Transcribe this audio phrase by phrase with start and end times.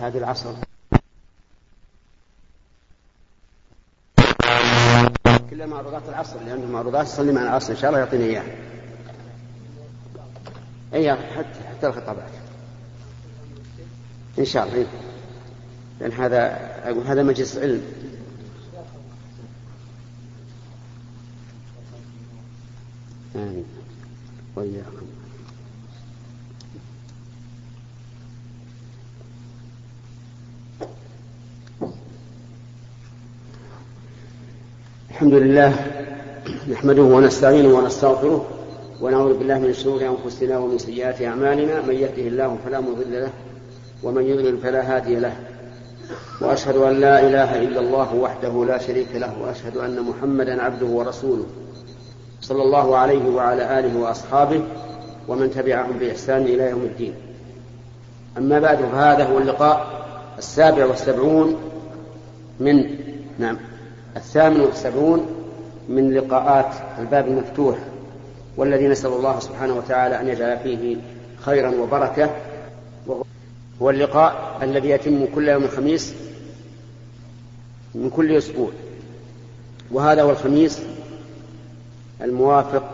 [0.00, 0.54] هذه العصر.
[5.50, 8.56] كلها معروضات العصر لأن المعروضات صلي مع العصر إن شاء الله يعطيني إياها.
[10.94, 12.30] أي حتى حتى الخطابات.
[14.38, 14.86] إن شاء الله.
[16.00, 16.38] لأن هذا
[16.84, 17.82] أقول هذا مجلس علم
[23.36, 23.64] آمين
[24.56, 25.06] وإياكم
[35.20, 35.72] الحمد لله
[36.70, 38.46] نحمده ونستعينه ونستغفره
[39.00, 41.80] ونعوذ بالله من شرور أنفسنا ومن سيئات أعمالنا.
[41.88, 43.30] من يهده الله فلا مضل له
[44.02, 45.36] ومن يضلل فلا هادي له.
[46.40, 51.46] وأشهد أن لا إله إلا الله وحده لا شريك له وأشهد أن محمدا عبده ورسوله
[52.40, 54.62] صلى الله عليه وعلى آله وأصحابه
[55.28, 57.14] ومن تبعهم بإحسان إلى يوم الدين.
[58.38, 59.86] أما بعد فهذا هو اللقاء
[60.38, 61.56] السابع والسبعون
[62.60, 62.84] من
[63.38, 63.69] نعم.
[64.16, 65.26] الثامن والسبعون
[65.88, 67.78] من لقاءات الباب المفتوح
[68.56, 70.96] والذي نسأل الله سبحانه وتعالى أن يجعل فيه
[71.40, 72.30] خيرا وبركة
[73.82, 76.14] هو اللقاء الذي يتم كل يوم الخميس
[77.94, 78.70] من كل أسبوع
[79.90, 80.80] وهذا هو الخميس
[82.22, 82.84] الموافق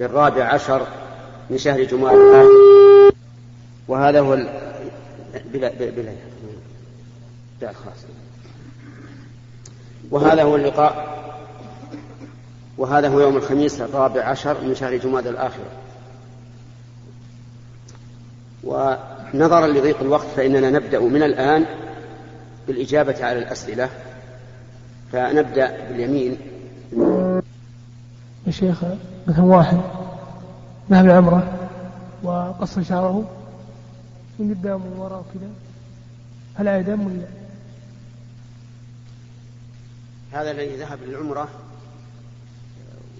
[0.00, 0.86] للرابع عشر
[1.50, 2.48] من شهر جماد الآخر
[3.88, 4.34] وهذا هو.
[5.52, 6.12] بلا بلا بلا,
[7.60, 8.04] بلا خاص
[10.10, 11.18] وهذا هو اللقاء.
[12.78, 15.70] وهذا هو يوم الخميس الرابع عشر من شهر جماد الآخرة
[18.64, 21.66] ونظرا لضيق الوقت فإننا نبدأ من الآن
[22.66, 23.88] بالإجابة على الأسئلة.
[25.12, 26.36] فنبدأ باليمين.
[28.46, 28.84] يا شيخ
[29.26, 29.80] مثلا واحد.
[30.90, 31.68] ذهب العمرة
[32.22, 33.24] وقص شعره.
[34.38, 35.48] من قدام ومن وراء كذا
[36.54, 37.37] هل عيدان ولا
[40.32, 41.48] هذا الذي ذهب للعمرة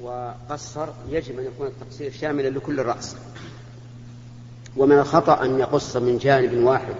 [0.02, 3.16] وقصر يجب أن يكون التقصير شاملا لكل الرأس.
[4.76, 6.94] ومن الخطأ أن يقص من جانب واحد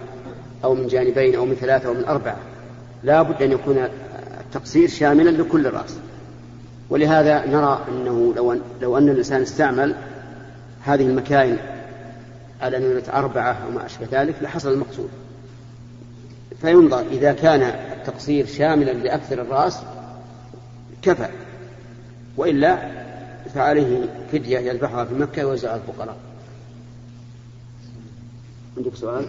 [0.65, 2.37] أو من جانبين أو من ثلاثة أو من أربعة.
[3.03, 3.89] لا بد أن يكون
[4.41, 5.97] التقصير شاملا لكل الرأس.
[6.91, 9.95] ولهذا نرى أنه لو أن, لو أن الإنسان استعمل
[10.85, 11.59] هذه المكاين
[12.61, 15.11] على نونة أربعة أو ما أشبه ذلك لحصل المقصود.
[16.61, 19.79] فينظر إذا كان التقصير شاملا لأكثر الرأس
[21.03, 21.29] كفى.
[22.37, 22.79] وإلا
[23.55, 26.17] فعليه فدية يذبحها في مكة ويوزعها الفقراء.
[28.77, 29.25] عندك سؤال؟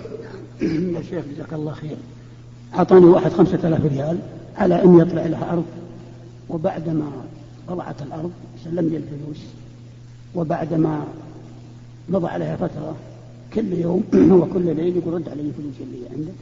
[0.96, 1.97] يا شيخ جزاك الله خير.
[2.75, 4.19] أعطاني واحد خمسة آلاف ريال
[4.57, 5.66] على أن يطلع لها أرض
[6.50, 7.12] وبعدما
[7.68, 8.31] طلعت الأرض
[8.63, 9.38] سلم لي الفلوس
[10.36, 11.03] وبعدما
[12.09, 12.96] مضى عليها فترة
[13.53, 14.03] كل يوم
[14.41, 16.34] وكل ليل يقول رد علي الفلوس اللي عندك.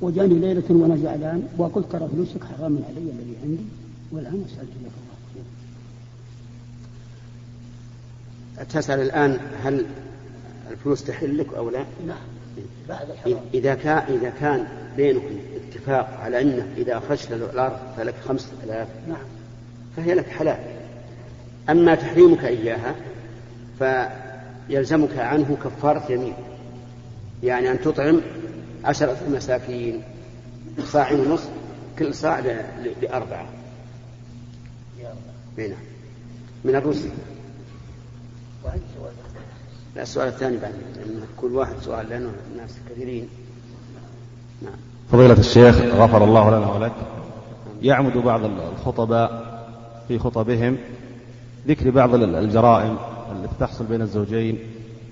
[0.00, 3.62] وجاني ليلة وأنا زعلان وقلت ترى فلوسك حرام علي الذي عندي.
[4.12, 5.42] والآن أسأل جزاك الله خير
[8.64, 9.86] تسأل الآن هل
[10.70, 12.16] الفلوس تحل لك أو لا؟ نعم.
[12.88, 13.40] بعد الحرام.
[13.54, 18.88] إذا كان إذا كان بينكم اتفاق على أنه إذا أخرجت الأرض فلك خمسة آلاف.
[19.08, 19.22] نعم.
[19.96, 20.58] فهي لك حلال.
[21.70, 22.94] أما تحريمك إياها
[23.78, 26.34] فيلزمك عنه كفارة يمين.
[27.42, 28.20] يعني أن تطعم
[28.84, 30.02] عشرة مساكين
[30.78, 31.50] صاع ونصف
[31.98, 32.42] كل صاع
[33.02, 33.61] لأربعة.
[35.58, 35.76] نعم.
[36.64, 37.06] من الرز
[39.96, 43.28] لا السؤال الثاني بعد لأن كل واحد سؤال لأنه الناس كثيرين.
[44.62, 44.74] نعم.
[45.12, 46.92] فضيلة الشيخ غفر الله لنا ولك.
[47.82, 49.52] يعمد بعض الخطباء
[50.08, 50.78] في خطبهم
[51.68, 52.96] ذكر بعض الجرائم
[53.32, 54.58] التي تحصل بين الزوجين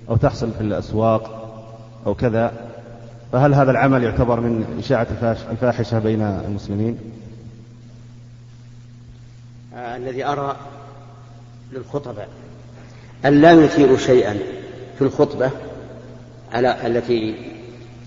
[0.09, 1.37] أو تحصل في الأسواق
[2.05, 2.71] أو كذا.
[3.31, 5.07] فهل هذا العمل يعتبر من إشاعة
[5.51, 6.97] الفاحشة بين المسلمين؟
[9.75, 10.55] آه الذي أرى
[11.71, 12.29] للخطباء
[13.25, 14.39] أن لا يثيروا شيئا
[14.97, 15.51] في الخطبة
[16.51, 17.35] على التي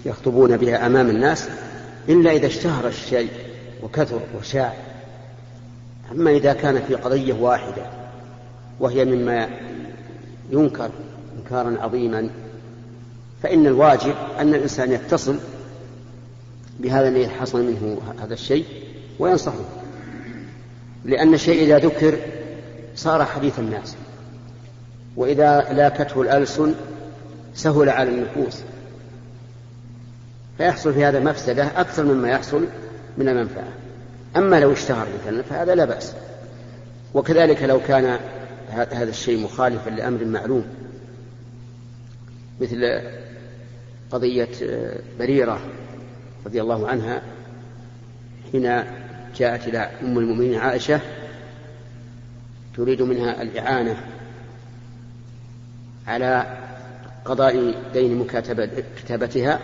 [0.06, 1.48] يخطبون بها أمام الناس
[2.08, 3.30] إلا إذا اشتهر الشيء
[3.82, 4.74] وكثر وشاع.
[6.12, 7.86] أما إذا كان في قضية واحدة
[8.80, 9.48] وهي مما
[10.50, 10.90] ينكر
[11.38, 12.30] إنكارا عظيما
[13.42, 15.36] فإن الواجب أن الإنسان يتصل
[16.80, 18.64] بهذا الذي حصل منه هذا الشيء
[19.18, 19.83] وينصحه.
[21.04, 22.18] لأن الشيء إذا ذكر
[22.94, 23.96] صار حديث الناس.
[25.16, 26.74] وإذا لاكته الألسن
[27.54, 28.62] سهل على النفوس.
[30.58, 32.66] فيحصل في هذا مفسدة أكثر مما يحصل
[33.18, 33.68] من المنفعة.
[34.36, 36.14] أما لو اشتهر مثلا فهذا لا بأس.
[37.14, 38.18] وكذلك لو كان
[38.70, 40.64] هذا الشيء مخالفا لأمر معلوم.
[42.60, 43.00] مثل
[44.10, 45.60] قضية آه، بريرة
[46.46, 47.22] رضي الله عنها
[48.52, 48.84] حين
[49.38, 51.00] جاءت إلى أم المؤمنين عائشة
[52.76, 53.96] تريد منها الإعانة
[56.06, 56.58] على
[57.24, 59.60] قضاء دين مكاتبة كتابتها.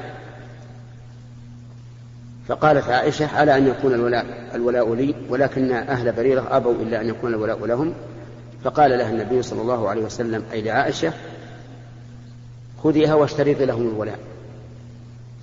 [2.48, 7.34] فقالت عائشة على أن يكون الولاء, الولاء لي ولكن أهل بريرة أبوا إلا أن يكون
[7.34, 7.94] الولاء لهم.
[8.64, 11.12] فقال لها النبي صلى الله عليه وسلم أي لعائشة
[12.82, 14.18] خذيها واشترطي لهم الولاء.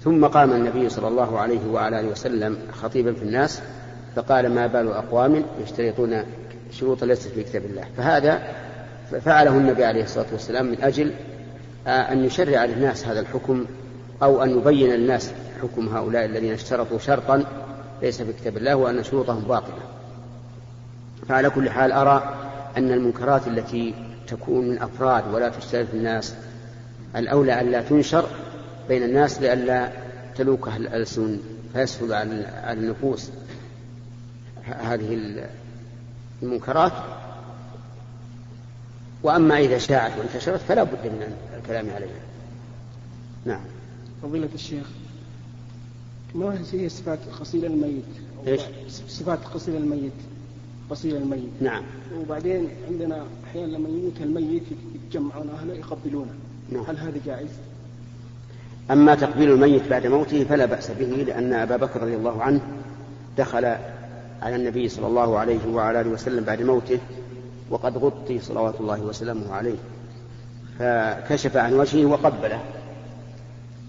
[0.03, 3.62] ثم قام النبي صلى الله عليه وعلى اله وسلم خطيبا في الناس
[4.17, 6.23] فقال ما بال أقوام يشترطون
[6.71, 7.83] شروطا ليست في كتاب الله.
[7.97, 8.41] فهذا
[9.25, 11.13] فعله النبي عليه الصلاة والسلام من أجل
[11.87, 13.65] أن يشرع للناس هذا الحكم
[14.23, 15.31] أو أن يبين للناس
[15.61, 17.43] حكم هؤلاء الذين اشترطوا شرطا
[18.01, 19.79] ليس في كتاب الله وأن شروطهم باطلة.
[21.29, 22.35] فعلى كل حال أرى
[22.77, 23.93] أن المنكرات التي
[24.27, 26.35] تكون من أفراد ولا تشترط الناس
[27.15, 28.25] الأولى ألا تنشر
[28.89, 29.89] بين الناس لئلا
[30.35, 31.39] تلوكها الألسن
[31.73, 33.31] فيسهل على النفوس.
[34.67, 35.39] هذه
[36.41, 36.93] المنكرات.
[39.23, 42.21] وأما إذا شاعت وانتشرت فلا بد من الكلام عليها.
[43.45, 43.61] نعم.
[44.23, 44.87] فضيلة الشيخ
[46.35, 48.03] ما هي صفات غسيل الميت؟
[48.47, 48.61] إيش؟
[49.07, 50.11] صفات غسيل الميت
[50.91, 51.49] غسيل الميت.
[51.61, 51.83] نعم.
[52.19, 54.63] وبعدين عندنا أحيانا لما يموت الميت
[54.95, 56.33] يتجمعون أهله يقبلونه.
[56.71, 56.83] نعم.
[56.83, 57.49] هل هذا جائز؟
[58.91, 62.61] أما تقبيل الميت بعد موته فلا بأس به لأن أبا بكر رضي الله عنه
[63.37, 63.75] دخل
[64.42, 67.00] على النبي صلى الله عليه وعلى آله وسلم بعد موته
[67.69, 69.78] وقد غطي صلوات الله وسلامه عليه.
[70.80, 72.60] فكشف عن وجهه وقبله.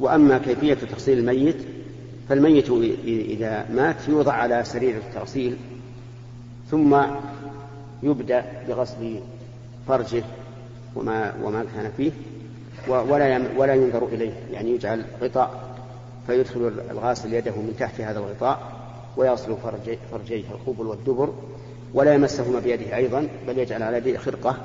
[0.01, 1.57] وأما كيفية تغسيل الميت
[2.29, 2.71] فالميت
[3.05, 5.57] إذا مات يوضع على سرير التغسيل
[6.71, 6.97] ثم
[8.03, 9.21] يبدأ بغسل
[9.89, 10.25] فرجه
[10.97, 12.11] وما وما كان فيه
[12.89, 14.33] ولا ولا ينظر إليه.
[14.53, 15.75] يعني يجعل غطاء
[16.27, 18.78] فيدخل الغاسل يده من تحت هذا الغطاء
[19.19, 21.33] ويصل فرجي فرجيه القبل والدبر
[21.95, 24.57] ولا يمسهما بيده أيضا بل يجعل على يده خرقة.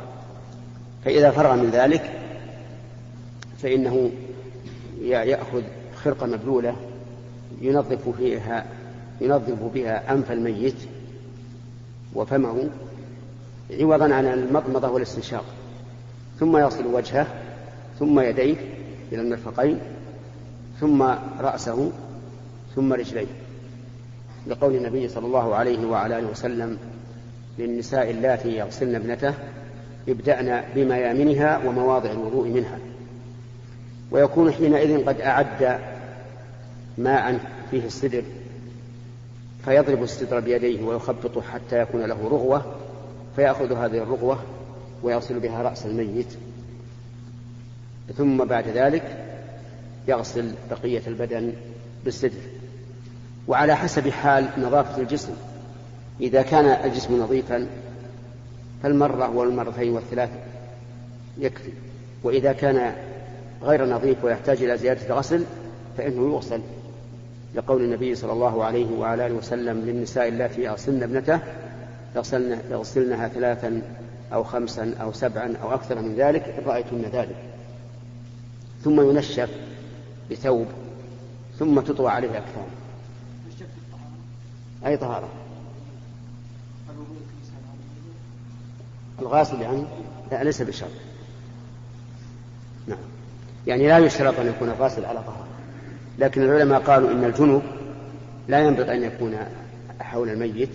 [1.06, 2.12] فإذا فرغ من ذلك
[3.58, 4.12] فإنه
[5.02, 5.62] يأخذ
[5.96, 6.76] خرقة مبلولة
[7.62, 8.66] ينظف فيها
[9.22, 10.76] ينظف بها أنف الميت
[12.16, 12.70] وفمه
[13.72, 15.46] عوضا عن المضمضة والاستنشاق.
[16.40, 17.28] ثم يصل وجهه
[18.00, 18.56] ثم يديه
[19.12, 19.80] إلى المرفقين
[20.80, 21.02] ثم
[21.40, 21.92] رأسه
[22.76, 23.43] ثم رجليه.
[24.48, 26.78] لقول النبي صلى الله عليه وعلى آله وسلم
[27.60, 29.34] للنساء اللاتي يغسلن ابنته
[30.10, 32.80] ابدأن بميامنها ومواضع الوضوء منها.
[34.12, 35.80] ويكون حينئذ قد أعد
[36.98, 37.40] ماء
[37.72, 38.24] فيه السدر
[39.66, 42.76] فيضرب السدر بيديه ويخبطه حتى يكون له رغوة
[43.36, 44.40] فيأخذ هذه الرغوة
[45.04, 46.34] ويغسل بها رأس الميت.
[48.18, 49.26] ثم بعد ذلك
[50.08, 51.54] يغسل بقية البدن
[52.06, 52.40] بالسدر.
[53.48, 55.34] وعلى حسب حال نظافة الجسم.
[56.22, 57.68] إذا كان الجسم نظيفا
[58.84, 60.30] فالمرة والمرتين والثلاث
[61.38, 61.72] يكفي.
[62.24, 62.96] وإذا كان
[63.64, 65.44] غير نظيف ويحتاج إلى زيادة غسل
[65.98, 66.62] فإنه يغسل.
[67.56, 71.40] لقول النبي صلى الله عليه وعلى آله وسلم للنساء اللاتي يغسلن ابنته
[72.72, 73.82] يغسلنها ثلاثا
[74.34, 77.36] أو خمسا أو سبعا أو أكثر من ذلك إن رأيتن ذلك.
[78.84, 79.50] ثم ينشف
[80.32, 80.68] بثوب
[81.60, 82.66] ثم تطوى عليه الأكفان.
[84.86, 85.30] أي طهارة؟
[89.20, 89.84] الغاسل يعني؟
[90.32, 90.90] لا ليس بشرط.
[92.88, 92.98] نعم.
[93.68, 95.48] يعني لا يشترط أن يكون الغاسل على طهارة.
[96.20, 97.62] لكن العلماء قالوا إن الجنوب
[98.48, 99.38] لا ينبغي أن يكون
[100.02, 100.70] حول الميت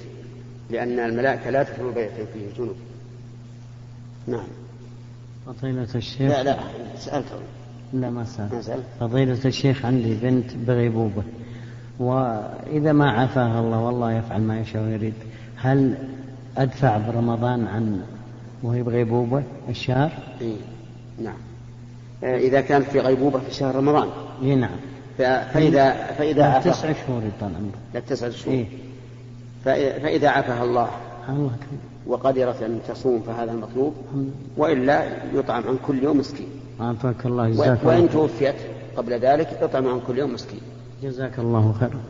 [0.71, 2.77] لأن الملائكة لا تدخل بيتا فيه جنوب
[4.27, 4.47] نعم.
[5.47, 6.31] فضيلة الشيخ.
[6.31, 6.59] لا لا
[6.99, 7.37] سألته.
[7.93, 11.23] لا ما سأل فضيلة الشيخ عندي بنت بغيبوبة.
[11.99, 15.15] وإذا ما عافاها الله والله يفعل ما يشاء ويريد.
[15.57, 15.95] هل
[16.57, 18.01] أدفع برمضان عن
[18.63, 20.57] وهي بغيبوبة الشهر؟ إيه
[21.23, 21.37] نعم.
[22.25, 24.09] آه، إذا كانت في غيبوبة في شهر رمضان.
[24.43, 24.77] إيه نعم.
[25.19, 27.79] فإذا فإذا تسع شهور يطال عمره.
[27.95, 28.55] لا تسع شهور.
[28.55, 28.67] إيه؟
[29.65, 30.89] فإذا عافاها الله.
[31.29, 31.51] الله
[32.07, 33.95] وقدرت أن تصوم فهذا المطلوب
[34.57, 36.49] وإلا يطعم عن كل يوم مسكين.
[36.81, 38.55] عافاك الله جزاك وإن توفيت
[38.97, 40.61] قبل ذلك يطعم عن كل يوم مسكين.
[41.03, 42.01] جزاك الله خيرا.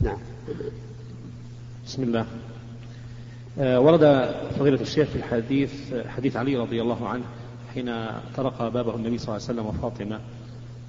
[0.00, 0.18] نعم.
[1.86, 2.26] بسم الله.
[3.58, 7.24] آه، ورد فضيلة الشيخ في الحديث حديث علي رضي الله عنه
[7.74, 10.20] حين طرق بابه النبي صلى الله عليه وسلم وفاطمة.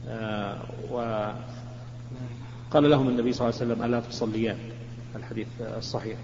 [0.08, 0.58] آه،
[0.92, 4.58] وقال لهم النبي صلى الله عليه وسلم ألا تصليان؟
[5.16, 6.18] الحديث الصحيح.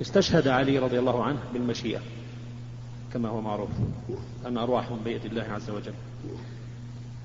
[0.00, 2.00] استشهد علي رضي الله عنه بالمشيئة
[3.12, 3.70] كما هو معروف
[4.46, 5.94] أن أرواحهم بيد الله عز وجل.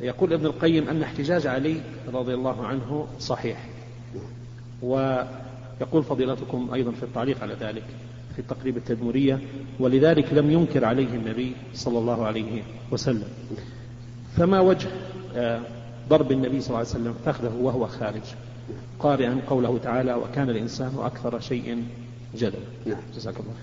[0.01, 1.82] يقول ابن القيم أن احتجاج علي
[2.13, 3.65] رضي الله عنه صحيح.
[4.82, 7.84] ويقول فضيلتكم أيضا في التعليق على ذلك
[8.34, 9.39] في التقريب التدمرية
[9.79, 13.27] ولذلك لم ينكر عليه النبي صلى الله عليه وسلم.
[14.38, 14.88] فما وجه
[15.36, 15.62] آه،
[16.10, 18.22] ضرب النبي صلى الله عليه وسلم فخذه وهو خارج
[19.00, 21.84] قارئا قوله تعالى وكان الإنسان أكثر شيء
[22.36, 22.60] جدلا.
[22.86, 23.01] نعم.
[23.15, 23.53] جزاك الله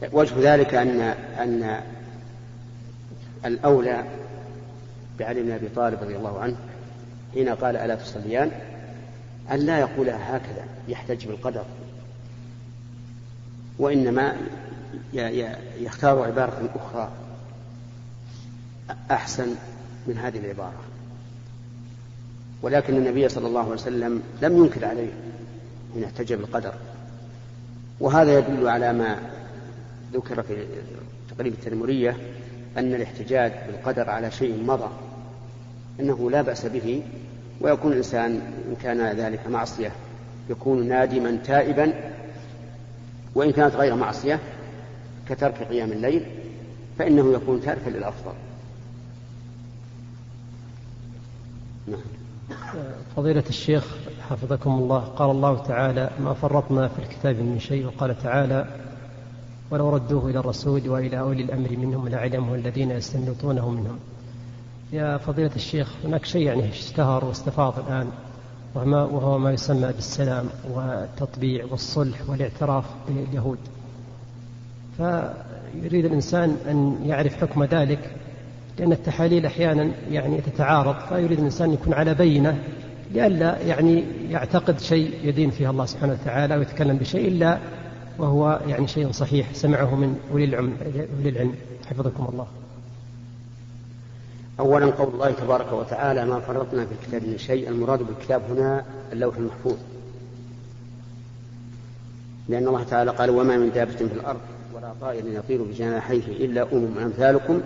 [0.00, 0.10] خير.
[0.12, 1.00] وجه ذلك أن
[1.38, 1.80] أن
[3.44, 4.04] الأولى
[5.18, 6.56] بعلي بن أبي طالب رضي الله عنه
[7.34, 8.50] حين قال ألا تصليان؟
[9.52, 11.64] أن لا يقولها هكذا يحتج بالقدر.
[13.78, 14.36] وإنما
[15.80, 17.10] يختار عبارة أخرى
[19.10, 19.54] أحسن
[20.06, 20.82] من هذه العبارة.
[22.62, 25.12] ولكن النبي صلى الله عليه وسلم لم ينكر عليه
[25.94, 26.74] حين احتج بالقدر.
[28.00, 29.16] وهذا يدل على ما
[30.12, 30.66] ذكر في
[31.30, 32.16] تقريب التدمرية
[32.76, 34.88] أن الاحتجاج بالقدر على شيء مضى.
[36.00, 37.02] أنه لا بأس به
[37.60, 38.30] ويكون الإنسان
[38.68, 39.92] إن كان ذلك معصية
[40.50, 41.92] يكون نادما تائبا
[43.34, 44.40] وإن كانت غير معصية
[45.28, 46.26] كترك قيام الليل
[46.98, 48.32] فإنه يكون تاركا للأفضل.
[51.86, 52.00] نعم.
[53.16, 53.96] فضيلة الشيخ
[54.30, 57.86] حفظكم الله قال الله تعالى ما فرطنا في الكتاب من شيء.
[57.86, 58.66] وقال تعالى
[59.70, 63.98] ولو ردوه إلى الرسول وإلى أولي الأمر منهم لعلمه الذين يستنبطونه منهم.
[64.92, 68.06] يا فضيلة الشيخ هناك شيء يعني اشتهر واستفاض الآن
[68.74, 73.58] وما وهو ما يسمى بالسلام والتطبيع والصلح والاعتراف باليهود.
[74.96, 78.10] فيريد الإنسان أن يعرف حكم ذلك
[78.78, 82.58] لأن التحاليل أحيانا يعني تتعارض فيريد الإنسان أن يكون على بينة
[83.12, 87.58] لئلا يعني يعتقد شيء يدين فيه الله سبحانه وتعالى ويتكلم بشيء إلا
[88.18, 89.46] وهو يعني شيء صحيح.
[89.52, 91.54] سمعه من أولي العلم,
[91.86, 92.46] حفظكم الله.
[94.60, 99.36] أولا قول الله تبارك وتعالى ما فرطنا في الكتاب من شيء المراد بالكتاب هنا اللوح
[99.36, 99.76] المحفوظ.
[102.48, 104.40] لأن الله تعالى قال وما من دابة في الأرض
[104.74, 107.60] ولا طائر يطير بجناحيه إلا أمم أمثالكم.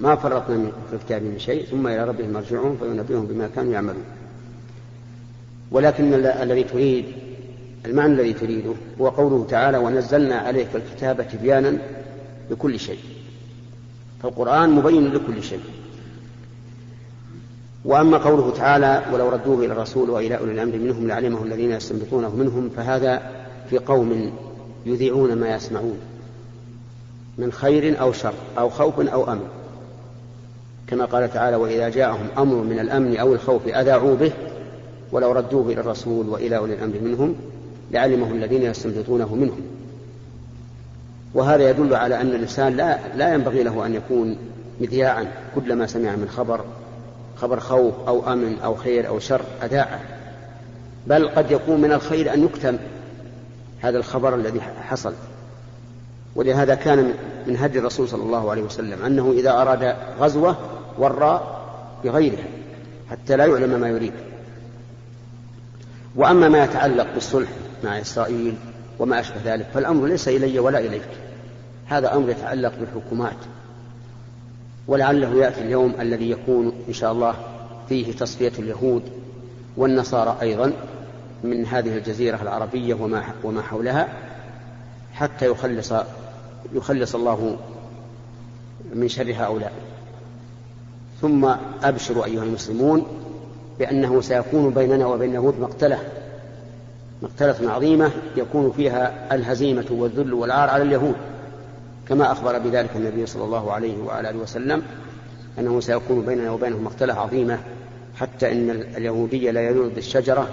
[0.00, 4.04] ما فرطنا في الكتاب من شيء ثم إلى ربهم مرجعون فينبئهم بما كانوا يعملون.
[5.70, 7.04] ولكن الذي تريد
[7.86, 11.78] المعنى الذي تريده هو قوله تعالى ونزلنا عليك الكتاب تبيانا
[12.50, 13.00] لكل شيء.
[14.22, 15.60] فالقرآن مبين لكل شيء.
[17.84, 22.70] وأما قوله تعالى ولو ردوه إلى الرسول وإلى أولي الأمر منهم لعلمه الذين يستنبطونه منهم
[22.76, 23.22] فهذا
[23.70, 24.32] في قوم
[24.86, 25.98] يذيعون ما يسمعون
[27.38, 29.48] من خير أو شر أو خوف أو أمن.
[30.86, 34.32] كما قال تعالى وإذا جاءهم أمر من الأمن أو الخوف أذاعوا به
[35.12, 37.34] ولو ردوه إلى الرسول وإلى أولي الأمر منهم
[37.90, 39.60] لعلمه الذين يستنبطونه منهم.
[41.34, 44.36] وهذا يدل على أن الإنسان لا, لا ينبغي له أن يكون
[44.80, 46.64] مذياعا كلما سمع من خبر
[47.42, 50.00] خبر خوف أو أمن أو خير أو شر أذاعه
[51.06, 52.78] بل قد يكون من الخير أن يكتم
[53.80, 55.14] هذا الخبر الذي حصل.
[56.34, 57.14] ولهذا كان
[57.46, 60.56] من هدي الرسول صلى الله عليه وسلم أنه إذا أراد غزوة
[60.98, 61.62] وراء
[62.04, 62.44] بغيرها
[63.10, 64.12] حتى لا يعلم ما يريد.
[66.16, 67.48] وأما ما يتعلق بالصلح
[67.84, 68.54] مع إسرائيل
[68.98, 71.08] وما أشبه ذلك فالأمر ليس إلي ولا إليك.
[71.86, 73.36] هذا أمر يتعلق بالحكومات.
[74.88, 77.34] ولعله يأتي اليوم الذي يكون إن شاء الله
[77.88, 79.02] فيه تصفية اليهود
[79.76, 80.72] والنصارى أيضا
[81.44, 84.08] من هذه الجزيرة العربية وما وما حولها
[85.12, 85.92] حتى يخلص
[86.72, 87.56] يخلص الله
[88.94, 89.72] من شر هؤلاء.
[91.20, 93.06] ثم أبشروا أيها المسلمون
[93.78, 95.98] بأنه سيكون بيننا وبين اليهود مقتلة
[97.22, 101.14] مقتلة عظيمة يكون فيها الهزيمة والذل والعار على اليهود.
[102.12, 104.82] كما أخبر بذلك النبي صلى الله عليه وعلى آله وسلم
[105.58, 107.58] أنه سيكون بيننا وبينهم مقتلة عظيمة
[108.16, 110.48] حتى إن اليهودية لا يلوذ بالشجرة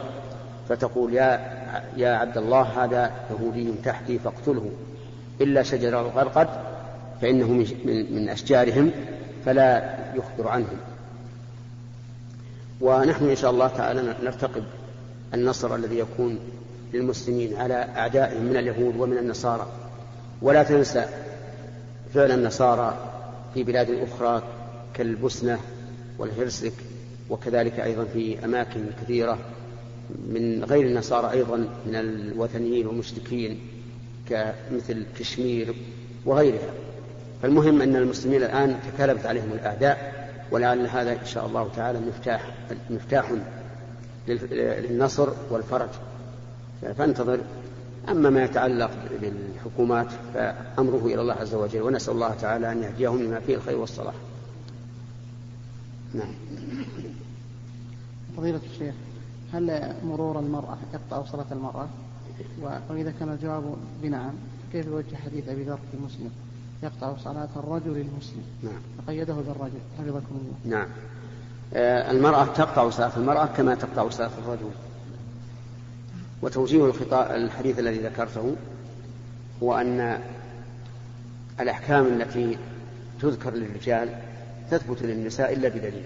[0.70, 1.40] فتقول يا
[1.98, 4.70] يا عبد الله هذا يهودي تحتي فاقتله.
[5.42, 6.48] إلا شجر الغرقد
[7.22, 7.48] فإنه
[7.86, 8.92] من أشجارهم
[9.46, 10.78] فلا يخبر عنهم.
[12.82, 14.64] ونحن إن شاء الله تعالى نرتقب
[15.34, 16.40] النصر الذي يكون
[16.94, 19.68] للمسلمين على أعدائهم من اليهود ومن النصارى.
[20.42, 21.06] ولا تنسى
[22.14, 22.98] فعل النصارى
[23.54, 24.44] في بلاد أخرى
[24.94, 25.60] كالبوسنة
[26.18, 26.74] والهرسك
[27.30, 29.38] وكذلك أيضا في أماكن كثيرة
[30.30, 33.60] من غير النصارى أيضا من الوثنيين والمشركين
[34.30, 35.76] كمثل كشمير
[36.26, 36.74] وغيرها.
[37.42, 42.52] فالمهم أن المسلمين الآن تكالبت عليهم الأعداء ولعل هذا إن شاء الله تعالى مفتاح
[42.90, 43.32] مفتاح
[44.28, 45.90] للنصر والفرج.
[46.98, 47.40] فانتظر
[48.10, 48.92] أما ما يتعلق
[49.22, 54.14] بالحكومات فأمره إلى الله عز وجل ونسأل الله تعالى أن يهديهم لما فيه الخير والصلاح.
[56.14, 56.34] نعم.
[58.38, 58.96] فضيلة الشيخ
[59.54, 61.88] هل مرور المرأة يقطع صلاة المرأة؟
[62.90, 63.64] وإذا كان الجواب
[64.04, 64.34] بنعم.
[64.72, 66.32] كيف يوجه حديث أبي ذر في مسلم؟
[66.84, 68.44] يقطع صلاة الرجل المسلم.
[68.64, 68.82] نعم.
[68.98, 69.80] فقيده بالرجل.
[69.98, 70.78] حفظكم الله.
[70.78, 70.88] نعم.
[71.74, 74.70] آه المرأة تقطع صلاة المرأة كما تقطع صلاة الرجل.
[76.42, 78.56] وتوجيه الحديث الذي ذكرته
[79.64, 80.20] هو أن
[81.60, 82.58] الأحكام التي
[83.22, 84.10] تذكر للرجال
[84.72, 86.06] تثبت للنساء إلا بدليل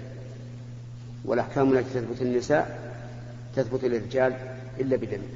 [1.26, 2.94] والأحكام التي تثبت للنساء
[3.56, 4.34] تثبت للرجال
[4.80, 5.30] إلا بدليل.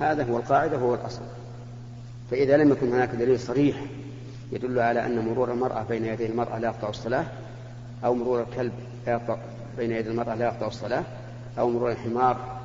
[0.00, 1.22] هذا هو القاعدة وهو الأصل.
[2.30, 3.76] فإذا لم يكن هناك دليل صريح
[4.52, 7.24] يدل على أن مرور المرأة بين يدي المرأة لا يقطع الصلاة
[8.04, 8.72] أو مرور الكلب
[9.06, 9.36] لا يقطع
[9.76, 11.04] بين يدي المرأة لا يقطع الصلاة
[11.58, 12.59] أو مرور الحمار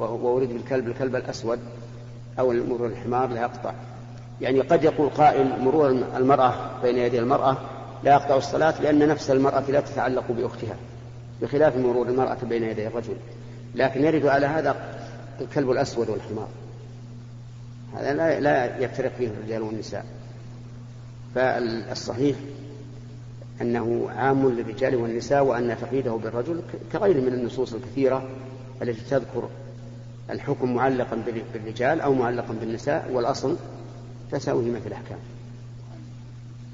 [0.00, 1.58] وأريد بالكلب الكلب الأسود
[2.38, 3.72] أو مرور الحمار لا يقطع.
[4.40, 7.56] يعني قد يقول قائل مرور المرأة بين يدي المرأة
[8.04, 10.76] لا يقطع الصلاة لأن نفس المرأة لا تتعلق بأختها
[11.42, 13.16] بخلاف مرور المرأة بين يدي الرجل.
[13.74, 14.76] لكن يرد على هذا
[15.40, 16.48] الكلب الأسود والحمار.
[17.96, 20.04] هذا لا لا يفترق فيه الرجال والنساء.
[21.34, 22.36] فالصحيح
[23.60, 28.28] أنه عام للرجال والنساء وأن تقييده بالرجل كغيره من النصوص الكثيرة
[28.82, 29.48] التي تذكر
[30.30, 31.22] الحكم معلقا
[31.54, 33.56] بالرجال أو معلقا بالنساء والأصل
[34.30, 35.18] تساويهما في الأحكام.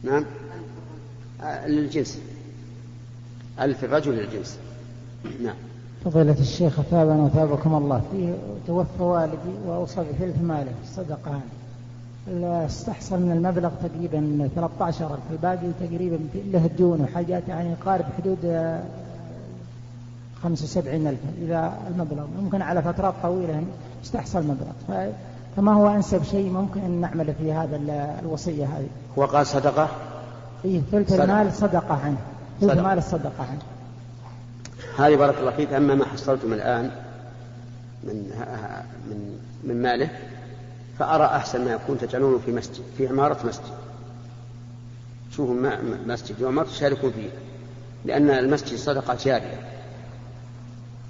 [0.02, 0.24] نعم؟
[1.66, 2.18] للجنس.
[3.60, 4.58] ألف الرجل للجنس.
[5.42, 5.54] نعم.
[6.04, 8.02] فضيلة الشيخ أثابنا وثابكم الله.
[8.12, 8.34] فيه
[8.66, 10.72] توفى والدي وأوصى بثلث ماله.
[10.82, 11.40] الصدقة
[12.66, 18.38] استحصل من المبلغ تقريبا 13000 الباقي تقريبا له ديون وحاجات يعني قارب حدود
[20.42, 22.26] 75000 إذا المبلغ.
[22.42, 23.64] ممكن على فترات طويلة
[24.04, 25.08] استحصل مبلغ.
[25.56, 27.80] فما هو أنسب شيء ممكن أن نعمل في هذا
[28.22, 29.88] الوصية هذه؟ هو قال صدقة؟
[30.64, 32.16] إيه ثلث المال صدقة عنه.
[32.60, 33.62] ثلث المال الصدقة عنه.
[34.98, 35.72] هذه بارك الله فيك.
[35.72, 36.90] أما ما حصلتم الآن
[38.04, 38.30] من
[39.10, 40.10] من من ماله
[40.98, 43.72] فأرى أحسن ما يكون تجعلونه في مسجد في عمارة مسجد.
[45.30, 45.54] شوفوا
[46.06, 47.30] مسجد وما تشاركون فيه
[48.04, 49.79] لأن المسجد صدقة جارية.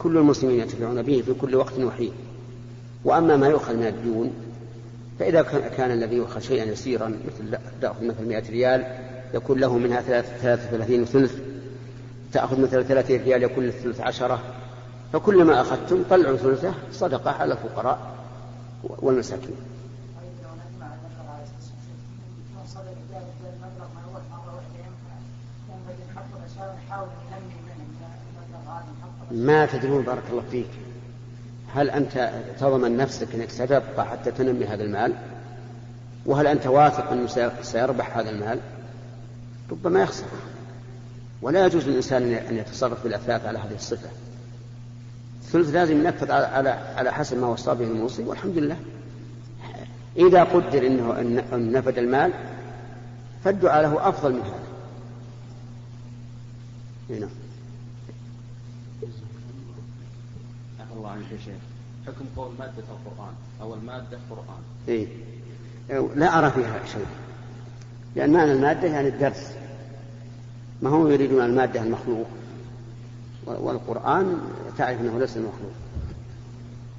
[0.03, 2.13] كل المسلمين ينتفعون به في كل وقت وحين
[3.05, 4.33] وأما ما يؤخذ من الديون
[5.19, 5.43] فإذا
[5.77, 8.85] كان الذي يؤخذ شيئا يسيرا مثل تأخذ مثل 100 ريال
[9.35, 11.35] يكون له منها 33 ثلث
[12.33, 14.41] تأخذ مثلا 30 ريال يكون الثلث عشرة.
[15.13, 17.99] فكل ما أخذتم طلعوا ثلثه صدقة على الفقراء
[18.85, 19.57] والمساكين.
[29.31, 30.71] ما تدرون بارك الله فيك.
[31.75, 35.15] هل أنت تضمن نفسك أنك ستبقى حتى تنمي هذا المال؟
[36.27, 37.27] وهل أنت واثق أنه
[37.63, 38.61] سيربح هذا المال؟
[39.71, 40.27] ربما يخسر.
[41.43, 44.09] ولا يجوز للإنسان أن يتصرف بالأثاث على هذه الصفة.
[45.43, 48.77] الثلث لازم ينفذ على على حسب ما وصى به الموصي والحمد لله.
[50.17, 51.21] إذا قدر أنه
[51.53, 52.33] أن نفد المال
[53.45, 54.71] فالدعاء له أفضل من هذا.
[57.11, 57.29] هنا
[61.01, 61.63] الله عنك يا شيخ.
[62.07, 63.33] حكم قول مادة القرآن.
[63.61, 64.63] أو المادة قرآن.
[64.89, 65.07] إيه.
[66.15, 67.07] لا أرى فيها شيء.
[68.17, 69.53] لأن معنى المادة يعني الدرس.
[70.83, 72.27] ما هم يريدون المادة المخلوق؟
[73.47, 74.41] والقرآن
[74.79, 75.73] تعرف أنه ليس المخلوق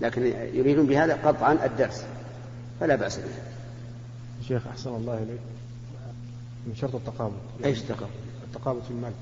[0.01, 2.05] لكن يريدون بهذا قطعا الدرس.
[2.79, 3.23] فلا بأس به.
[4.47, 5.41] شيخ أحسن الله إليك.
[6.67, 7.35] من شرط التقابل.
[7.59, 8.11] يعني إيش التقابل؟
[8.47, 9.13] التقابل في المال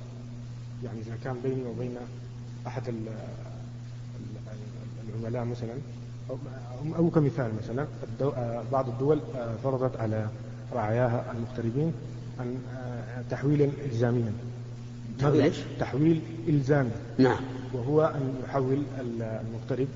[0.84, 1.96] يعني إذا كان بيني وبين
[2.68, 2.94] أحد
[5.20, 5.74] العملاء مثلا
[6.98, 7.88] أو كمثال مثلا
[8.72, 9.20] بعض الدول
[9.64, 10.28] فرضت على
[10.74, 11.94] رعاياها المغتربين
[12.40, 12.58] أن
[13.30, 14.34] تحويلا إلزاميا.
[15.20, 16.92] تحويل؟ تحويل إلزامي.
[17.18, 17.40] نعم.
[17.74, 19.88] وهو أن يحول المغترب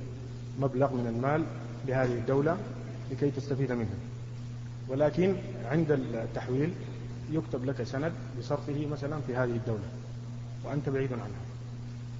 [0.60, 1.44] مبلغ من المال
[1.88, 2.58] لهذه الدولة
[3.12, 3.96] لكي تستفيد منه
[4.88, 5.36] ولكن
[5.72, 6.74] عند التحويل
[7.32, 9.84] يكتب لك سند بصرفه مثلا في هذه الدولة
[10.66, 11.44] وأنت بعيد عنها.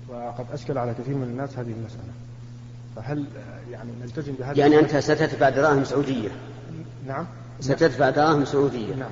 [0.10, 2.14] وقد أشكل على كثير من الناس هذه المسألة.
[2.96, 3.26] فهل
[3.72, 6.30] يعني نلتزم بهذا؟ يعني أنت ستدفع دراهم سعودية.
[7.08, 7.26] نعم.
[7.60, 8.96] ستدفع دراهم سعودية.
[8.96, 9.12] نعم.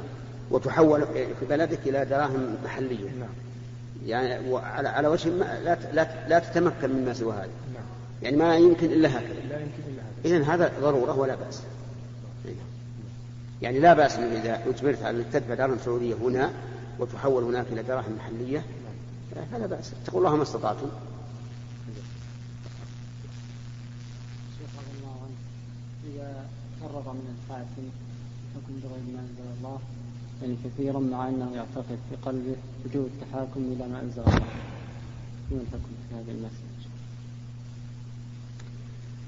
[0.51, 3.09] وتحول في بلدك إلى دراهم محلية.
[3.19, 3.29] نعم.
[4.05, 7.49] يعني على على وجه ما لا لا لا تتمكن مما سوى هذا.
[7.73, 7.83] نعم.
[8.23, 9.33] يعني ما يمكن إلا هكذا.
[9.49, 10.37] لا يمكن إلا هكذا.
[10.37, 11.61] اذا هذا ضرورة ولا بأس.
[13.61, 16.51] يعني لا بأس إذا أجبرت على تدفع دراهم سعودية هنا
[16.99, 18.63] وتحول هناك إلى دراهم محلية.
[19.51, 19.91] فلا بأس.
[20.03, 20.87] اتقوا الله ما استطعتم.
[26.81, 27.89] فرط من الحاكم
[28.55, 29.79] حكم بغير ما أنزل الله.
[30.41, 34.45] يعني كثيرا مع أنه يعتقد في قلبه وجوب التحاكم إلى ما أنزل الله.
[35.51, 36.71] ما الحكم في هذه المسألة.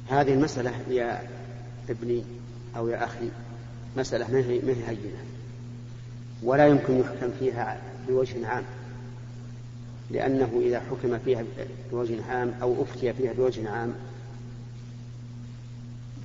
[0.10, 1.30] هذه المسألة يا
[1.90, 2.24] ابني
[2.78, 3.30] أو يا أخي
[3.98, 5.24] مسألة ما هي هينة.
[6.44, 8.64] ولا يمكن يحكم فيها بوجه عام.
[10.12, 11.44] لأنه إذا حكم فيها
[11.92, 13.94] بوجه عام أو أفتي فيها بوجه عام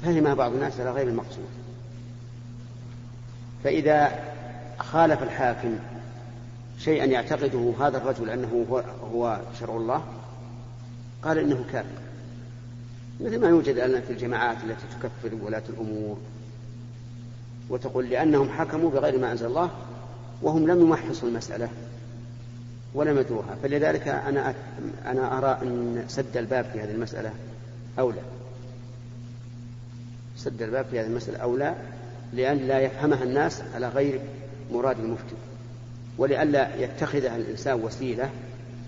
[0.03, 1.49] فهم بعض الناس على غير المقصود.
[3.65, 4.25] فإذا
[4.79, 5.79] خالف الحاكم
[6.79, 8.83] شيئا يعتقده هذا الرجل أنه هو,
[9.13, 10.03] هو شرع الله
[11.23, 11.89] قال إنه كافر.
[13.21, 16.19] مثل ما يوجد الآن في الجماعات التي تكفر ولاة الأمور
[17.71, 19.71] وتقول لأنهم حكموا بغير ما أنزل الله
[20.43, 21.69] وهم لم يمحصوا المسألة
[22.95, 23.57] ولم يدروها.
[23.63, 24.55] فلذلك أنا
[25.07, 27.31] أنا أرى أن سد الباب في هذه المسألة
[27.99, 28.21] أولى
[30.39, 31.75] سد الباب في هذه المسألة أولى
[32.33, 34.21] لأن لا يفهمها الناس على غير
[34.73, 35.35] مراد المفتي
[36.19, 38.31] ولئلا يتخذها الإنسان وسيلة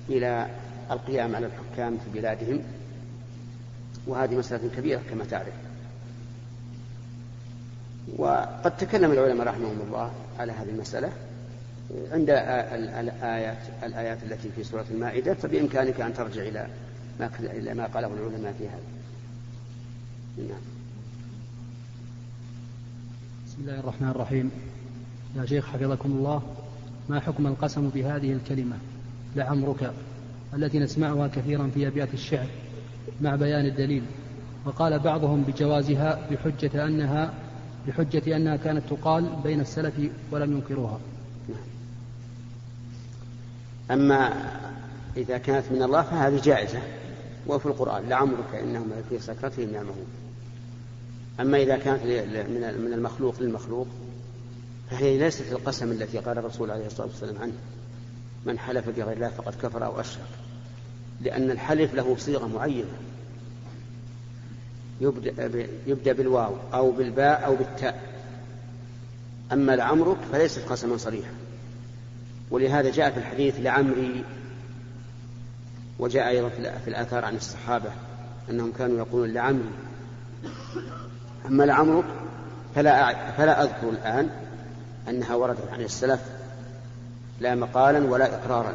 [0.08, 0.46] إلى
[0.90, 2.62] القيام على الحكام في بلادهم
[4.06, 5.54] وهذه مسألة كبيرة كما تعرف
[8.16, 11.12] وقد تكلم العلماء رحمهم الله على هذه المسألة
[12.12, 16.66] عند الآيات الآيات التي في سورة المائدة فبإمكانك أن ترجع إلى
[17.20, 18.82] ما إلى ما قاله العلماء في هذا.
[20.48, 20.79] نعم.
[23.60, 24.50] بسم الله الرحمن الرحيم.
[25.36, 26.42] يا شيخ حفظكم الله
[27.08, 28.76] ما حكم القسم بهذه الكلمة
[29.36, 29.92] لعمرك
[30.54, 32.46] التي نسمعها كثيرا في أبيات الشعر
[33.20, 34.02] مع بيان الدليل
[34.64, 37.34] وقال بعضهم بجوازها بحجة أنها
[37.88, 39.94] بحجة أنها كانت تقال بين السلف
[40.32, 40.98] ولم ينكروها
[43.90, 44.32] أما
[45.16, 46.80] إذا كانت من الله فهذه جائزة
[47.46, 50.06] وفي القرآن لعمرك إنهم في سكرتهم يعمهون
[51.40, 52.02] أما إذا كانت
[52.78, 53.86] من المخلوق للمخلوق
[54.90, 57.52] فهي ليست القسم التي قال الرسول عليه الصلاة والسلام عنه
[58.46, 60.26] من حلف بغير الله فقد كفر أو أشرك.
[61.20, 62.92] لأن الحلف له صيغة معينة.
[65.00, 68.02] يبدأ, يبدأ بالواو أو بالباء أو بالتاء.
[69.52, 71.32] أما لعمرك فليست قسما صريحا.
[72.50, 74.24] ولهذا جاء في الحديث لعمري
[75.98, 76.48] وجاء أيضا
[76.84, 77.90] في الآثار عن الصحابة
[78.50, 79.70] أنهم كانوا يقولون لعمري.
[81.46, 82.04] أما لعمرك
[82.74, 84.30] فلا فلا أذكر الآن
[85.08, 86.20] أنها وردت عن السلف
[87.40, 88.72] لا مقالا ولا إقرارا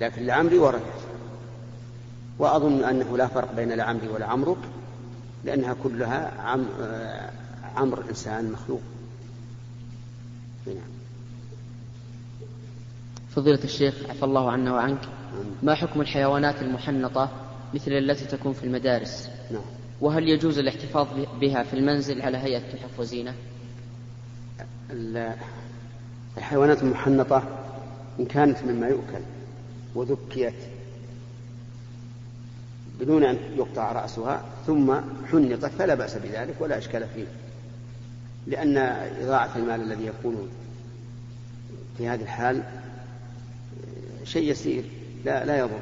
[0.00, 0.82] لكن لعمري وردت.
[2.38, 4.58] وأظن أنه لا فرق بين لعمري ولعمرك
[5.44, 6.66] لأنها كلها عم
[7.76, 8.80] عمر إنسان مخلوق.
[10.66, 10.76] نعم.
[13.36, 15.00] فضيلة الشيخ عفى الله عنا وعنك.
[15.62, 17.30] ما حكم الحيوانات المحنطة
[17.74, 19.62] مثل التي تكون في المدارس؟ نعم.
[20.04, 21.06] وهل يجوز الاحتفاظ
[21.40, 23.34] بها في المنزل على هيئة تحف وزينة؟
[26.36, 27.42] الحيوانات المحنطة
[28.20, 29.20] إن كانت مما يؤكل
[29.94, 30.54] وذكيت
[33.00, 34.94] بدون أن يقطع رأسها ثم
[35.32, 37.26] حنطت فلا بأس بذلك ولا إشكال فيه
[38.46, 38.76] لأن
[39.22, 40.48] إضاعة المال الذي يكون
[41.98, 42.62] في هذه الحال
[44.24, 44.84] شيء يسير
[45.24, 45.80] لا لا يضر.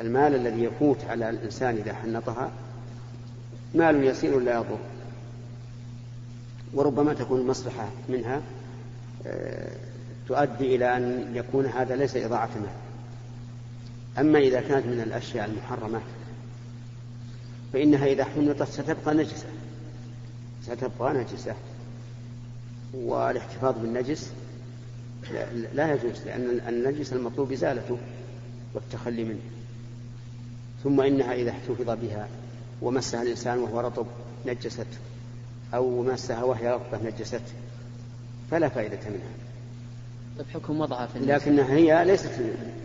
[0.00, 2.50] المال الذي يفوت على الإنسان إذا حنطها
[3.74, 4.78] مال يسير لا يضر
[6.74, 8.42] وربما تكون المصلحة منها
[9.26, 9.76] آه،
[10.28, 12.72] تؤدي إلى أن يكون هذا ليس إضاعة مال.
[14.18, 16.00] أما إذا كانت من الأشياء المحرمة
[17.72, 19.46] فإنها إذا حنطت ستبقى نجسة.
[20.62, 21.54] ستبقى نجسة.
[22.94, 24.32] والاحتفاظ بالنجس
[25.74, 27.98] لا يجوز لأن النجس المطلوب إزالته
[28.74, 29.40] والتخلي منه.
[30.84, 32.28] ثم إنها إذا احتفظ بها
[32.82, 34.06] ومسها الإنسان وهو رطب
[34.46, 34.98] نجسته
[35.74, 37.52] أو مسها وهي رطبة نجسته
[38.50, 39.32] فلا فائدة منها.
[40.38, 41.42] طيب حكم وضعها في الناس.
[41.42, 42.30] لكنها هي ليست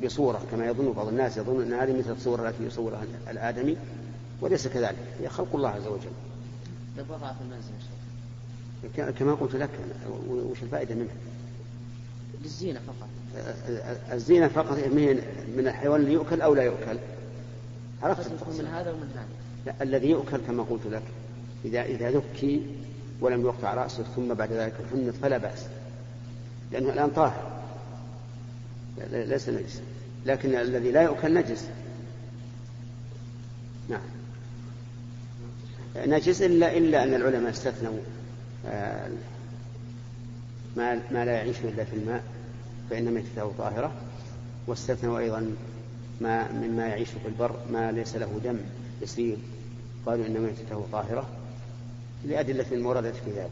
[0.04, 3.78] بصورة كما يظن بعض الناس يظن أن هذه مثل الصورة التي يصورها الآدمي
[4.42, 6.12] وليس كذلك هي خلق الله عز وجل.
[6.98, 7.72] طيب وضعها في المنزل
[9.20, 9.70] كما قلت لك
[10.30, 11.16] وش الفائدة منها؟
[12.44, 13.08] للزينة فقط.
[14.14, 15.22] الزينة فقط من
[15.58, 16.98] من الحيوان اللي يؤكل أو لا يؤكل؟
[18.04, 19.28] عرفت من هذا ومن هذا.
[19.82, 21.04] الذي يؤكل كما قلت لك.
[21.66, 22.62] إذا إذا ذكي
[23.22, 25.66] ولم يقطع رأسه ثم بعد ذلك حنط فلا بأس.
[26.72, 27.62] لأنه الآن طاهر.
[29.12, 29.82] ليس نجس.
[30.26, 31.68] لكن الذي لا يؤكل نجس.
[33.90, 34.02] نعم.
[35.96, 38.00] نجس إلا إلا أن العلماء استثنوا
[38.66, 39.10] آه،
[40.78, 42.24] ما ما لا يعيش إلا في الماء
[42.90, 43.92] فإن ميتته طاهرة.
[44.68, 45.56] واستثنوا أيضا
[46.22, 48.58] ما مما يعيش في البر ما ليس له دم
[49.02, 49.38] يسير.
[50.08, 51.28] قالوا إن ميتته طاهرة
[52.26, 53.50] لأدلة وردت في ذلك.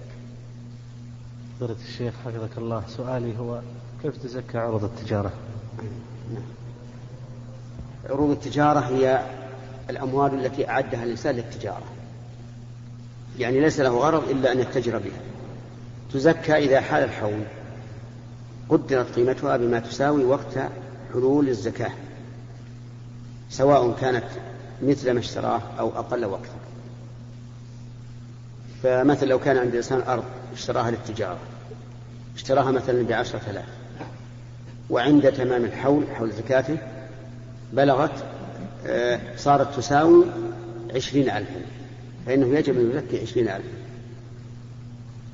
[1.60, 2.84] فضيلة الشيخ حفظك الله.
[2.88, 3.62] سؤالي هو
[4.04, 5.32] كيف تزكى عروض التجارة؟
[6.34, 6.44] نعم.
[8.10, 9.26] عروض التجارة هي
[9.90, 11.86] الأموال التي أعدها الإنسان للتجارة.
[13.40, 15.20] يعني ليس له غرض إلا أن يتجر بها.
[16.14, 17.44] تزكى إذا حال الحول.
[18.70, 20.58] قدرت قيمتها بما تساوي وقت
[21.14, 21.92] حلول الزكاة.
[23.50, 24.26] سواء كانت
[24.84, 26.56] مثل ما اشتراه أو أقل وقتا.
[28.84, 31.38] فمثلا لو كان عند الإنسان أرض اشتراها للتجارة
[32.36, 33.66] اشتراها مثلا بعشرة آلاف
[34.90, 36.78] وعند تمام الحول حول زكاته
[37.74, 38.24] بلغت
[38.88, 40.26] آه، صارت تساوي
[40.96, 41.62] عشرين ألفا
[42.26, 43.70] فإنه يجب أن يزكي عشرين ألفا.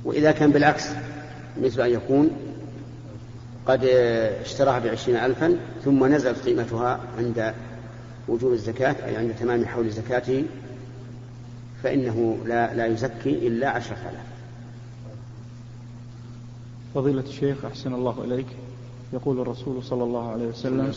[0.03, 0.85] وإذا كان بالعكس
[1.61, 2.29] مثل أن يكون
[3.67, 3.85] قد
[4.41, 7.53] اشتراها بعشرين ألفا ثم نزلت قيمتها عند
[8.27, 10.45] وجوب الزكاة أي عند تمام حول زكاته
[11.83, 14.31] فإنه لا, لا يزكي إلا عشرة آلاف
[16.95, 18.47] فضيلة الشيخ أحسن الله إليك.
[19.13, 20.93] يقول الرسول صلى الله عليه وسلم.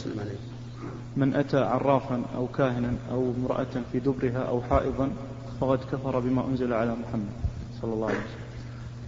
[1.16, 5.10] من أتى عرافا أو كاهنا أو امرأة في دبرها أو حائضا
[5.60, 7.32] فقد كفر بما أنزل على محمد.
[7.82, 8.44] صلى الله عليه وسلم.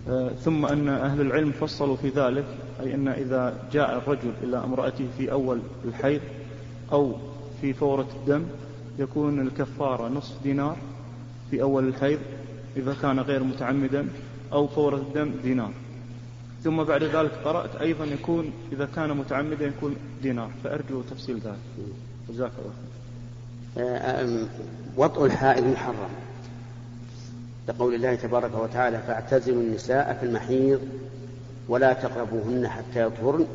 [0.09, 2.45] آه ثم أن أهل العلم فصلوا في ذلك
[2.81, 6.21] أي أن إذا جاء الرجل إلى امرأته في أول الحيض
[6.93, 7.13] أو
[7.61, 8.45] في فورة الدم
[8.99, 10.77] يكون الكفارة نصف دينار
[11.51, 12.19] في أول الحيض
[12.77, 14.09] إذا كان غير متعمدا
[14.53, 15.73] أو فورة الدم دينار.
[16.65, 20.51] ثم بعد ذلك قرأت أيضا يكون إذا كان متعمدا يكون دينار.
[20.65, 21.57] فأرجو تفصيل ذلك.
[22.29, 22.73] جزاك الله
[23.75, 24.47] خير.
[24.97, 26.11] وطء الحائض محرم.
[27.69, 30.81] لقول الله تبارك وتعالى فاعتزلوا النساء في المحيض
[31.69, 33.47] ولا تقربوهن حتى يطهرن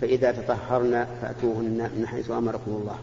[0.00, 2.98] فإذا تطهرن فأتوهن من حيث أمركم الله.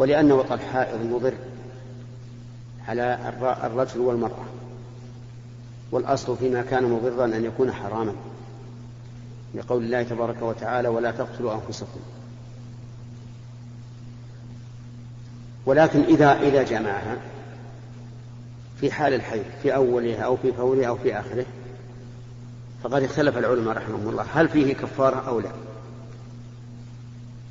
[0.00, 1.34] ولأن وطأ الحائض مضر
[2.88, 3.18] على
[3.64, 4.44] الرجل والمرأة.
[5.92, 8.14] والأصل فيما كان مضرا أن يكون حراما.
[9.54, 12.00] لقول الله تبارك وتعالى ولا تقتلوا أنفسكم.
[15.66, 17.16] ولكن إذا إذا جمعها
[18.80, 21.46] في حال الحيض في أولها أو في فورها أو في آخره
[22.82, 25.50] فقد اختلف العلماء رحمهم الله هل فيه كفارة أو لا؟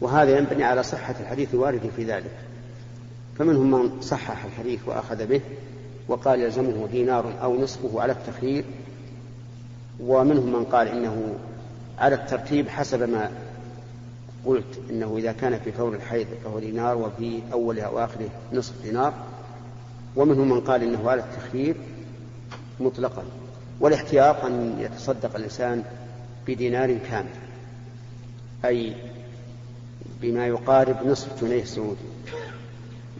[0.01, 2.31] وهذا ينبني على صحة الحديث الوارد في ذلك.
[3.39, 5.41] فمنهم من صحح الحديث وأخذ به
[6.07, 8.65] وقال يلزمه دينار أو نصفه على التخيير
[9.99, 11.35] ومنهم من قال إنه
[11.97, 13.31] على الترتيب حسب ما
[14.45, 19.13] قلت إنه إذا كان في فور الحيض فهو دينار وفي أولها وآخره نصف دينار
[20.15, 21.75] ومنهم من قال إنه على التخيير
[22.79, 23.23] مطلقا
[23.79, 25.83] والاحتياط أن يتصدق الإنسان
[26.47, 27.29] بدينار كامل.
[28.65, 28.95] أي
[30.21, 32.09] بما يقارب نصف جنيه سعودي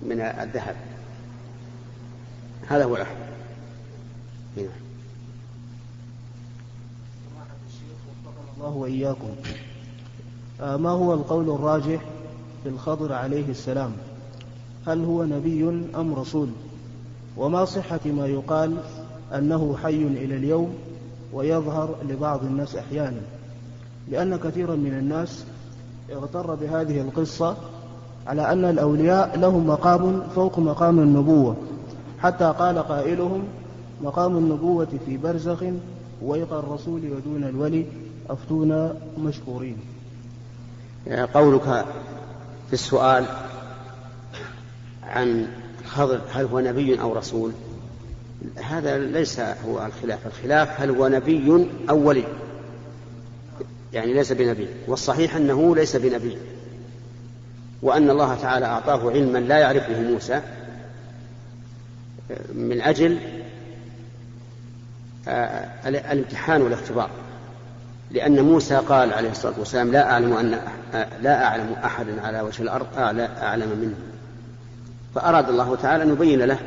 [0.02, 0.76] من الذهب.
[2.68, 2.98] هذا هو
[4.58, 4.89] نعم
[8.58, 9.36] الله وإياكم.
[10.62, 12.02] آه، ما هو القول الراجح
[12.63, 13.92] في الخضر عليه السلام؟
[14.88, 15.63] هل هو نبي
[15.96, 16.50] أم رسول؟
[17.38, 18.78] وما صحة ما يقال
[19.34, 20.76] أنه حي إلى اليوم
[21.34, 23.22] ويظهر لبعض الناس أحيانا؟
[24.12, 25.46] لأن كثيرا من الناس
[26.13, 27.56] اغتر بهذه القصة
[28.28, 31.56] على أن الأولياء لهم مقام فوق مقام النبوة
[32.19, 33.43] حتى قال قائلهم
[34.02, 35.63] مقام النبوة في برزخ
[36.22, 37.86] ويق الرسول ودون الولي
[38.30, 39.78] أفتونا مشكورين.
[41.34, 41.86] قولك
[42.67, 43.26] في السؤال
[45.04, 45.48] عن
[45.86, 47.52] خضر هل هو نبي أو رسول؟
[48.56, 52.24] هذا ليس هو الخلاف الخلاف هل هو نبي أو ولي؟
[53.93, 56.38] يعني ليس بنبي والصحيح أنه ليس بنبي.
[57.82, 60.41] وأن الله تعالى أعطاه علما لا يعرفه موسى
[62.54, 63.17] من أجل
[65.28, 67.10] آه، الامتحان والاختبار.
[68.12, 70.60] لأن موسى قال عليه الصلاة والسلام لا أعلم أن
[71.21, 72.88] لا أعلم أحدا على وجه الأرض
[73.41, 73.95] أعلم منه.
[75.15, 76.60] فأراد الله تعالى أن يبين له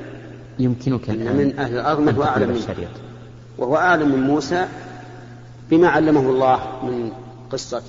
[0.58, 2.88] يمكنك أن من أهل الأرض من هو أعلم منه.
[3.58, 4.66] وهو أعلم من موسى
[5.72, 7.12] بما علمه الله من
[7.52, 7.82] قصة.